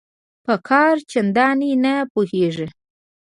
[0.45, 2.67] په کار چنداني نه پوهیږي